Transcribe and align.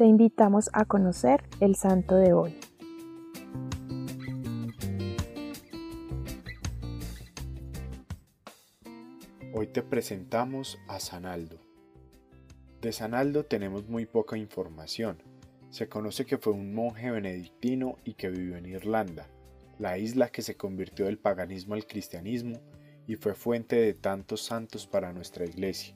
te 0.00 0.06
invitamos 0.06 0.70
a 0.72 0.86
conocer 0.86 1.44
el 1.60 1.76
santo 1.76 2.16
de 2.16 2.32
hoy. 2.32 2.58
Hoy 9.52 9.66
te 9.66 9.82
presentamos 9.82 10.78
a 10.88 11.00
Sanaldo. 11.00 11.58
De 12.80 12.92
Sanaldo 12.92 13.44
tenemos 13.44 13.90
muy 13.90 14.06
poca 14.06 14.38
información. 14.38 15.22
Se 15.68 15.90
conoce 15.90 16.24
que 16.24 16.38
fue 16.38 16.54
un 16.54 16.72
monje 16.72 17.10
benedictino 17.10 17.98
y 18.02 18.14
que 18.14 18.30
vivió 18.30 18.56
en 18.56 18.64
Irlanda, 18.64 19.26
la 19.78 19.98
isla 19.98 20.30
que 20.30 20.40
se 20.40 20.56
convirtió 20.56 21.04
del 21.04 21.18
paganismo 21.18 21.74
al 21.74 21.86
cristianismo 21.86 22.58
y 23.06 23.16
fue 23.16 23.34
fuente 23.34 23.76
de 23.76 23.92
tantos 23.92 24.40
santos 24.46 24.86
para 24.86 25.12
nuestra 25.12 25.44
iglesia. 25.44 25.94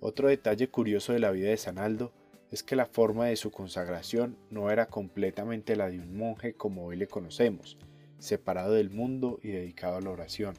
Otro 0.00 0.26
detalle 0.26 0.70
curioso 0.70 1.12
de 1.12 1.20
la 1.20 1.30
vida 1.30 1.50
de 1.50 1.56
Sanaldo 1.56 2.12
es 2.50 2.62
que 2.62 2.76
la 2.76 2.86
forma 2.86 3.26
de 3.26 3.36
su 3.36 3.50
consagración 3.50 4.38
no 4.50 4.70
era 4.70 4.86
completamente 4.86 5.76
la 5.76 5.90
de 5.90 5.98
un 5.98 6.16
monje 6.16 6.54
como 6.54 6.86
hoy 6.86 6.96
le 6.96 7.06
conocemos, 7.06 7.76
separado 8.18 8.72
del 8.72 8.90
mundo 8.90 9.38
y 9.42 9.48
dedicado 9.48 9.96
a 9.96 10.00
la 10.00 10.10
oración. 10.10 10.54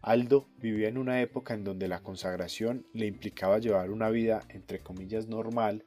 Aldo 0.00 0.48
vivía 0.58 0.88
en 0.88 0.98
una 0.98 1.20
época 1.20 1.54
en 1.54 1.64
donde 1.64 1.86
la 1.88 2.02
consagración 2.02 2.86
le 2.92 3.06
implicaba 3.06 3.58
llevar 3.58 3.90
una 3.90 4.10
vida 4.10 4.42
entre 4.48 4.80
comillas 4.80 5.28
normal 5.28 5.84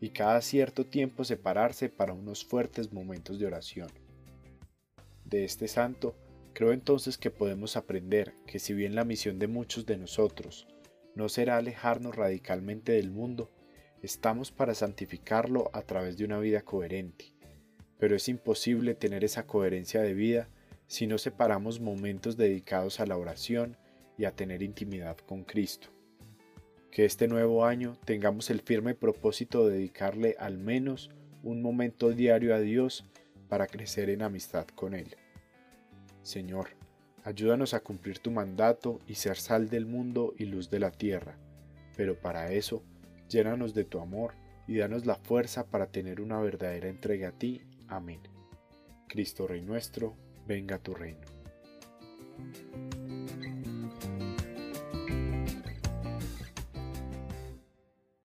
y 0.00 0.10
cada 0.10 0.42
cierto 0.42 0.84
tiempo 0.84 1.24
separarse 1.24 1.88
para 1.88 2.12
unos 2.12 2.44
fuertes 2.44 2.92
momentos 2.92 3.38
de 3.38 3.46
oración. 3.46 3.88
De 5.24 5.44
este 5.44 5.66
santo, 5.68 6.14
creo 6.52 6.72
entonces 6.72 7.16
que 7.16 7.30
podemos 7.30 7.76
aprender 7.76 8.34
que 8.46 8.58
si 8.58 8.74
bien 8.74 8.94
la 8.94 9.04
misión 9.04 9.38
de 9.38 9.46
muchos 9.46 9.86
de 9.86 9.96
nosotros 9.96 10.66
no 11.14 11.28
será 11.30 11.56
alejarnos 11.56 12.14
radicalmente 12.14 12.92
del 12.92 13.10
mundo, 13.10 13.50
estamos 14.04 14.52
para 14.52 14.74
santificarlo 14.74 15.70
a 15.72 15.80
través 15.80 16.18
de 16.18 16.26
una 16.26 16.38
vida 16.38 16.62
coherente. 16.62 17.32
Pero 17.98 18.14
es 18.14 18.28
imposible 18.28 18.94
tener 18.94 19.24
esa 19.24 19.46
coherencia 19.46 20.02
de 20.02 20.12
vida 20.12 20.48
si 20.86 21.06
no 21.06 21.16
separamos 21.16 21.80
momentos 21.80 22.36
dedicados 22.36 23.00
a 23.00 23.06
la 23.06 23.16
oración 23.16 23.78
y 24.18 24.26
a 24.26 24.32
tener 24.32 24.62
intimidad 24.62 25.16
con 25.16 25.44
Cristo. 25.44 25.88
Que 26.90 27.06
este 27.06 27.28
nuevo 27.28 27.64
año 27.64 27.96
tengamos 28.04 28.50
el 28.50 28.60
firme 28.60 28.94
propósito 28.94 29.66
de 29.66 29.78
dedicarle 29.78 30.36
al 30.38 30.58
menos 30.58 31.10
un 31.42 31.62
momento 31.62 32.10
diario 32.10 32.54
a 32.54 32.60
Dios 32.60 33.06
para 33.48 33.66
crecer 33.66 34.10
en 34.10 34.20
amistad 34.20 34.66
con 34.66 34.94
Él. 34.94 35.16
Señor, 36.22 36.68
ayúdanos 37.24 37.72
a 37.72 37.80
cumplir 37.80 38.18
tu 38.18 38.30
mandato 38.30 39.00
y 39.06 39.14
ser 39.14 39.38
sal 39.38 39.70
del 39.70 39.86
mundo 39.86 40.34
y 40.36 40.44
luz 40.44 40.68
de 40.68 40.78
la 40.78 40.90
tierra, 40.90 41.38
pero 41.96 42.18
para 42.18 42.52
eso, 42.52 42.82
llénanos 43.34 43.74
de 43.74 43.84
tu 43.84 43.98
amor 43.98 44.34
y 44.68 44.76
danos 44.76 45.06
la 45.06 45.16
fuerza 45.16 45.66
para 45.66 45.88
tener 45.88 46.20
una 46.20 46.38
verdadera 46.38 46.88
entrega 46.88 47.30
a 47.30 47.32
ti. 47.32 47.62
Amén. 47.88 48.20
Cristo 49.08 49.48
Rey 49.48 49.60
nuestro, 49.60 50.14
venga 50.46 50.78
tu 50.78 50.94
reino. 50.94 51.26